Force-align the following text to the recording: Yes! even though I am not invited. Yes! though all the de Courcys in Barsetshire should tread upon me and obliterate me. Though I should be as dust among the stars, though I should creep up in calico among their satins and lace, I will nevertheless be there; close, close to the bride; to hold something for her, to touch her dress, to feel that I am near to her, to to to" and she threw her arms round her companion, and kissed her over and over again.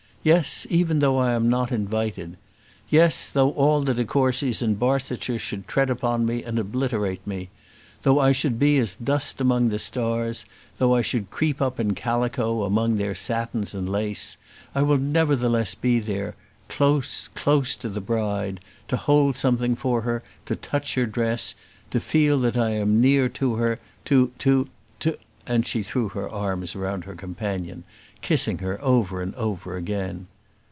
Yes! 0.23 0.67
even 0.69 0.99
though 0.99 1.17
I 1.17 1.31
am 1.33 1.49
not 1.49 1.71
invited. 1.71 2.37
Yes! 2.91 3.27
though 3.27 3.49
all 3.53 3.81
the 3.81 3.95
de 3.95 4.05
Courcys 4.05 4.61
in 4.61 4.75
Barsetshire 4.75 5.39
should 5.39 5.67
tread 5.67 5.89
upon 5.89 6.27
me 6.27 6.43
and 6.43 6.59
obliterate 6.59 7.25
me. 7.25 7.49
Though 8.03 8.19
I 8.19 8.31
should 8.31 8.59
be 8.59 8.77
as 8.77 8.93
dust 8.93 9.41
among 9.41 9.69
the 9.69 9.79
stars, 9.79 10.45
though 10.77 10.93
I 10.93 11.01
should 11.01 11.31
creep 11.31 11.59
up 11.59 11.79
in 11.79 11.95
calico 11.95 12.61
among 12.65 12.97
their 12.97 13.15
satins 13.15 13.73
and 13.73 13.89
lace, 13.89 14.37
I 14.75 14.83
will 14.83 14.99
nevertheless 14.99 15.73
be 15.73 15.99
there; 15.99 16.35
close, 16.69 17.27
close 17.29 17.75
to 17.77 17.89
the 17.89 17.99
bride; 17.99 18.59
to 18.89 18.97
hold 18.97 19.35
something 19.35 19.75
for 19.75 20.01
her, 20.01 20.21
to 20.45 20.55
touch 20.55 20.93
her 20.93 21.07
dress, 21.07 21.55
to 21.89 21.99
feel 21.99 22.39
that 22.41 22.55
I 22.55 22.73
am 22.75 23.01
near 23.01 23.27
to 23.29 23.55
her, 23.55 23.79
to 24.05 24.31
to 24.37 24.69
to" 24.99 25.17
and 25.51 25.65
she 25.65 25.81
threw 25.81 26.07
her 26.09 26.29
arms 26.29 26.75
round 26.75 27.03
her 27.05 27.15
companion, 27.15 27.73
and 27.73 27.83
kissed 28.21 28.45
her 28.61 28.79
over 28.83 29.19
and 29.23 29.33
over 29.33 29.75
again. 29.75 30.27